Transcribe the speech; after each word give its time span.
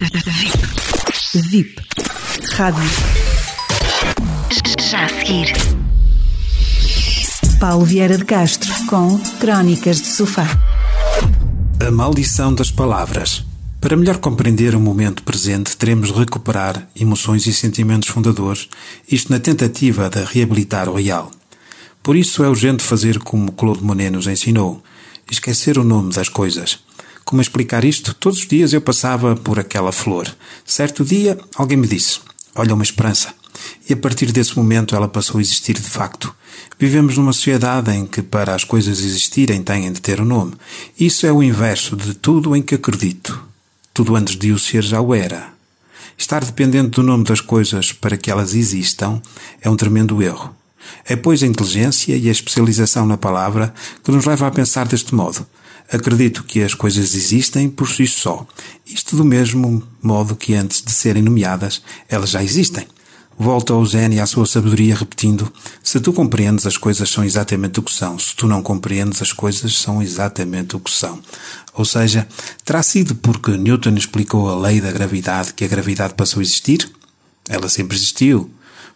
VIP. 0.00 1.42
VIP. 1.50 1.82
Rádio. 2.52 2.84
Já 4.88 5.04
a 5.04 5.08
seguir. 5.08 5.52
Paulo 7.58 7.84
Vieira 7.84 8.16
de 8.16 8.24
Castro 8.24 8.72
com 8.86 9.18
Crónicas 9.40 10.00
de 10.00 10.06
Sofá. 10.06 10.46
A 11.84 11.90
maldição 11.90 12.54
das 12.54 12.70
palavras. 12.70 13.44
Para 13.80 13.96
melhor 13.96 14.18
compreender 14.18 14.76
o 14.76 14.80
momento 14.80 15.24
presente, 15.24 15.76
teremos 15.76 16.12
de 16.12 16.18
recuperar 16.18 16.88
emoções 16.94 17.46
e 17.46 17.52
sentimentos 17.52 18.08
fundadores, 18.08 18.68
isto 19.10 19.32
na 19.32 19.40
tentativa 19.40 20.08
de 20.08 20.22
reabilitar 20.22 20.88
o 20.88 20.94
real. 20.94 21.32
Por 22.04 22.14
isso 22.14 22.44
é 22.44 22.48
urgente 22.48 22.84
fazer 22.84 23.18
como 23.18 23.50
Claude 23.50 23.82
Monet 23.82 24.10
nos 24.10 24.28
ensinou: 24.28 24.80
esquecer 25.28 25.76
o 25.76 25.82
nome 25.82 26.12
das 26.12 26.28
coisas. 26.28 26.78
Como 27.28 27.42
explicar 27.42 27.84
isto? 27.84 28.14
Todos 28.14 28.38
os 28.38 28.46
dias 28.46 28.72
eu 28.72 28.80
passava 28.80 29.36
por 29.36 29.58
aquela 29.60 29.92
flor. 29.92 30.34
Certo 30.64 31.04
dia, 31.04 31.38
alguém 31.54 31.76
me 31.76 31.86
disse: 31.86 32.20
Olha, 32.54 32.72
uma 32.72 32.82
esperança. 32.82 33.34
E 33.86 33.92
a 33.92 33.96
partir 33.98 34.32
desse 34.32 34.56
momento 34.56 34.96
ela 34.96 35.06
passou 35.06 35.36
a 35.36 35.42
existir 35.42 35.74
de 35.74 35.90
facto. 35.90 36.34
Vivemos 36.78 37.18
numa 37.18 37.34
sociedade 37.34 37.90
em 37.90 38.06
que, 38.06 38.22
para 38.22 38.54
as 38.54 38.64
coisas 38.64 39.00
existirem, 39.00 39.62
têm 39.62 39.92
de 39.92 40.00
ter 40.00 40.22
um 40.22 40.24
nome. 40.24 40.54
Isso 40.98 41.26
é 41.26 41.30
o 41.30 41.42
inverso 41.42 41.96
de 41.96 42.14
tudo 42.14 42.56
em 42.56 42.62
que 42.62 42.76
acredito. 42.76 43.38
Tudo 43.92 44.16
antes 44.16 44.34
de 44.34 44.50
o 44.50 44.58
ser 44.58 44.82
já 44.82 44.98
o 44.98 45.14
era. 45.14 45.52
Estar 46.16 46.42
dependente 46.42 46.92
do 46.92 47.02
nome 47.02 47.24
das 47.24 47.42
coisas 47.42 47.92
para 47.92 48.16
que 48.16 48.30
elas 48.30 48.54
existam 48.54 49.20
é 49.60 49.68
um 49.68 49.76
tremendo 49.76 50.22
erro. 50.22 50.56
É, 51.04 51.14
pois, 51.14 51.42
a 51.42 51.46
inteligência 51.46 52.16
e 52.16 52.26
a 52.26 52.32
especialização 52.32 53.04
na 53.04 53.18
palavra 53.18 53.74
que 54.02 54.10
nos 54.10 54.24
leva 54.24 54.46
a 54.46 54.50
pensar 54.50 54.88
deste 54.88 55.14
modo. 55.14 55.46
Acredito 55.90 56.44
que 56.44 56.62
as 56.62 56.74
coisas 56.74 57.14
existem 57.14 57.68
por 57.68 57.88
si 57.88 58.06
só. 58.06 58.46
Isto 58.86 59.16
do 59.16 59.24
mesmo 59.24 59.82
modo 60.02 60.36
que 60.36 60.54
antes 60.54 60.82
de 60.82 60.90
serem 60.90 61.22
nomeadas, 61.22 61.82
elas 62.08 62.30
já 62.30 62.42
existem. 62.42 62.86
Volta 63.38 63.72
ao 63.72 63.86
Zen 63.86 64.14
e 64.14 64.20
à 64.20 64.26
sua 64.26 64.44
sabedoria 64.44 64.96
repetindo: 64.96 65.50
Se 65.82 66.00
tu 66.00 66.12
compreendes, 66.12 66.66
as 66.66 66.76
coisas 66.76 67.08
são 67.08 67.24
exatamente 67.24 67.78
o 67.78 67.82
que 67.82 67.92
são. 67.92 68.18
Se 68.18 68.34
tu 68.34 68.48
não 68.48 68.60
compreendes, 68.60 69.22
as 69.22 69.32
coisas 69.32 69.78
são 69.78 70.02
exatamente 70.02 70.74
o 70.74 70.80
que 70.80 70.90
são. 70.90 71.20
Ou 71.72 71.84
seja, 71.84 72.26
terá 72.64 72.82
sido 72.82 73.14
porque 73.14 73.56
Newton 73.56 73.94
explicou 73.94 74.48
a 74.50 74.58
lei 74.58 74.80
da 74.80 74.90
gravidade 74.90 75.54
que 75.54 75.64
a 75.64 75.68
gravidade 75.68 76.14
passou 76.14 76.40
a 76.40 76.42
existir? 76.42 76.90
Ela 77.48 77.68
sempre 77.68 77.96
existiu. 77.96 78.50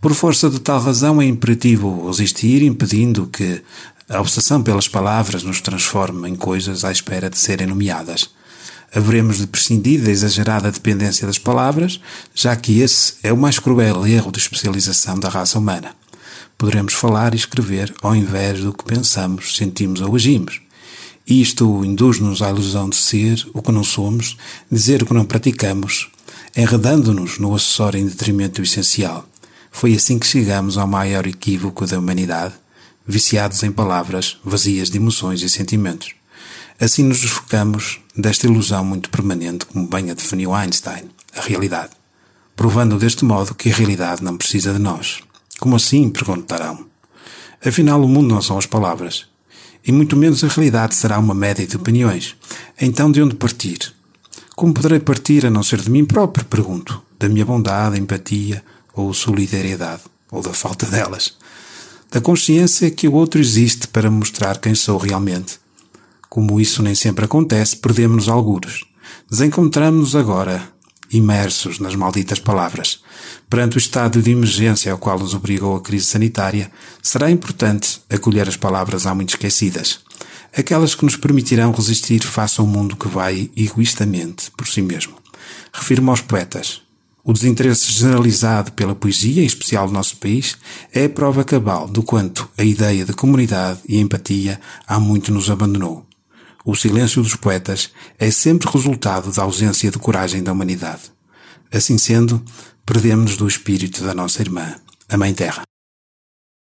Por 0.00 0.14
força 0.14 0.48
de 0.48 0.60
tal 0.60 0.80
razão 0.80 1.20
é 1.20 1.26
imperativo 1.26 2.08
existir, 2.10 2.62
impedindo 2.62 3.26
que 3.26 3.62
a 4.08 4.20
obsessão 4.20 4.62
pelas 4.62 4.86
palavras 4.86 5.42
nos 5.42 5.60
transforme 5.60 6.28
em 6.28 6.36
coisas 6.36 6.84
à 6.84 6.92
espera 6.92 7.28
de 7.28 7.38
serem 7.38 7.66
nomeadas 7.66 8.30
haveremos 8.94 9.38
de 9.38 9.46
prescindir 9.46 10.02
da 10.02 10.10
exagerada 10.10 10.72
dependência 10.72 11.26
das 11.26 11.38
palavras, 11.38 12.00
já 12.34 12.54
que 12.56 12.80
esse 12.80 13.14
é 13.22 13.32
o 13.32 13.36
mais 13.36 13.58
cruel 13.58 14.06
erro 14.06 14.32
de 14.32 14.38
especialização 14.38 15.18
da 15.18 15.28
raça 15.28 15.58
humana. 15.58 15.94
Poderemos 16.56 16.94
falar 16.94 17.34
e 17.34 17.36
escrever 17.36 17.94
ao 18.02 18.16
invés 18.16 18.60
do 18.60 18.72
que 18.72 18.84
pensamos, 18.84 19.56
sentimos 19.56 20.00
ou 20.00 20.14
agimos. 20.14 20.62
Isto 21.26 21.84
induz-nos 21.84 22.40
à 22.40 22.48
ilusão 22.50 22.88
de 22.88 22.96
ser 22.96 23.46
o 23.52 23.60
que 23.60 23.72
não 23.72 23.84
somos, 23.84 24.36
dizer 24.70 25.02
o 25.02 25.06
que 25.06 25.12
não 25.12 25.24
praticamos, 25.24 26.08
enredando-nos 26.56 27.38
no 27.38 27.54
acessório 27.54 28.00
em 28.00 28.06
detrimento 28.06 28.62
do 28.62 28.64
essencial. 28.64 29.28
Foi 29.78 29.94
assim 29.94 30.18
que 30.18 30.26
chegamos 30.26 30.78
ao 30.78 30.86
maior 30.86 31.26
equívoco 31.26 31.86
da 31.86 31.98
humanidade, 31.98 32.54
viciados 33.06 33.62
em 33.62 33.70
palavras 33.70 34.38
vazias 34.42 34.88
de 34.88 34.96
emoções 34.96 35.42
e 35.42 35.50
sentimentos. 35.50 36.14
Assim 36.80 37.02
nos 37.02 37.20
desfocamos 37.20 38.00
desta 38.16 38.46
ilusão 38.46 38.82
muito 38.82 39.10
permanente, 39.10 39.66
como 39.66 39.86
bem 39.86 40.10
a 40.10 40.14
definiu 40.14 40.54
Einstein, 40.54 41.10
a 41.36 41.42
realidade, 41.42 41.90
provando 42.56 42.98
deste 42.98 43.22
modo 43.22 43.54
que 43.54 43.68
a 43.70 43.74
realidade 43.74 44.24
não 44.24 44.38
precisa 44.38 44.72
de 44.72 44.78
nós. 44.78 45.18
Como 45.60 45.76
assim? 45.76 46.08
perguntarão. 46.08 46.86
Afinal, 47.62 48.02
o 48.02 48.08
mundo 48.08 48.32
não 48.34 48.40
são 48.40 48.56
as 48.56 48.64
palavras, 48.64 49.26
e 49.86 49.92
muito 49.92 50.16
menos 50.16 50.42
a 50.42 50.48
realidade 50.48 50.94
será 50.94 51.18
uma 51.18 51.34
média 51.34 51.66
de 51.66 51.76
opiniões. 51.76 52.34
Então, 52.80 53.12
de 53.12 53.20
onde 53.20 53.34
partir? 53.34 53.92
Como 54.54 54.72
poderei 54.72 55.00
partir 55.00 55.44
a 55.44 55.50
não 55.50 55.62
ser 55.62 55.82
de 55.82 55.90
mim 55.90 56.06
próprio? 56.06 56.46
Pergunto. 56.46 57.02
Da 57.18 57.28
minha 57.28 57.44
bondade, 57.44 58.00
empatia 58.00 58.62
ou 58.96 59.14
solidariedade, 59.14 60.02
ou 60.32 60.42
da 60.42 60.52
falta 60.52 60.86
delas. 60.90 61.36
Da 62.10 62.20
consciência 62.20 62.90
que 62.90 63.06
o 63.06 63.12
outro 63.12 63.40
existe 63.40 63.86
para 63.86 64.10
mostrar 64.10 64.58
quem 64.58 64.74
sou 64.74 64.96
realmente 64.96 65.58
como 66.36 66.60
isso 66.60 66.82
nem 66.82 66.94
sempre 66.94 67.24
acontece, 67.24 67.76
perdemos-nos 67.76 68.28
alguros. 68.28 68.84
Desencontramos-nos 69.30 70.14
agora, 70.14 70.68
imersos 71.10 71.78
nas 71.78 71.94
malditas 71.94 72.38
palavras. 72.38 73.00
Perante 73.48 73.76
o 73.76 73.78
estado 73.78 74.20
de 74.20 74.32
emergência 74.32 74.92
ao 74.92 74.98
qual 74.98 75.18
nos 75.18 75.32
obrigou 75.32 75.76
a 75.76 75.80
crise 75.80 76.04
sanitária, 76.04 76.70
será 77.02 77.30
importante 77.30 78.02
acolher 78.10 78.46
as 78.46 78.56
palavras 78.56 79.06
há 79.06 79.14
muito 79.14 79.30
esquecidas. 79.30 80.00
Aquelas 80.54 80.94
que 80.94 81.06
nos 81.06 81.16
permitirão 81.16 81.72
resistir 81.72 82.22
face 82.22 82.60
ao 82.60 82.66
mundo 82.66 82.96
que 82.96 83.08
vai 83.08 83.50
egoístamente 83.56 84.50
por 84.50 84.66
si 84.66 84.82
mesmo. 84.82 85.14
Refiro-me 85.72 86.10
aos 86.10 86.20
poetas. 86.20 86.85
O 87.28 87.32
desinteresse 87.32 87.90
generalizado 87.90 88.70
pela 88.70 88.94
poesia, 88.94 89.42
em 89.42 89.46
especial 89.46 89.88
do 89.88 89.92
nosso 89.92 90.16
país, 90.18 90.56
é 90.94 91.06
a 91.06 91.08
prova 91.08 91.42
cabal 91.42 91.88
do 91.88 92.00
quanto 92.00 92.48
a 92.56 92.62
ideia 92.62 93.04
de 93.04 93.12
comunidade 93.12 93.80
e 93.88 93.98
empatia 93.98 94.60
há 94.86 95.00
muito 95.00 95.34
nos 95.34 95.50
abandonou. 95.50 96.06
O 96.64 96.76
silêncio 96.76 97.20
dos 97.20 97.34
poetas 97.34 97.90
é 98.16 98.30
sempre 98.30 98.70
resultado 98.70 99.32
da 99.32 99.42
ausência 99.42 99.90
de 99.90 99.98
coragem 99.98 100.40
da 100.40 100.52
humanidade. 100.52 101.02
Assim 101.72 101.98
sendo, 101.98 102.40
perdemos-nos 102.86 103.36
do 103.36 103.48
espírito 103.48 104.04
da 104.04 104.14
nossa 104.14 104.40
irmã, 104.40 104.76
a 105.08 105.16
Mãe 105.16 105.34
Terra. 105.34 105.64